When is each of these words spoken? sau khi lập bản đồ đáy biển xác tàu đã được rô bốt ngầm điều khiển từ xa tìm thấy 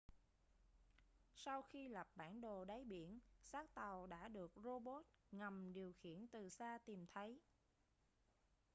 sau 1.33 1.61
khi 1.61 1.87
lập 1.89 2.07
bản 2.15 2.41
đồ 2.41 2.65
đáy 2.65 2.83
biển 2.83 3.19
xác 3.41 3.73
tàu 3.75 4.07
đã 4.07 4.27
được 4.27 4.51
rô 4.63 4.79
bốt 4.79 5.05
ngầm 5.31 5.73
điều 5.73 5.93
khiển 5.93 6.27
từ 6.31 6.49
xa 6.49 6.77
tìm 6.85 7.05
thấy 7.13 7.39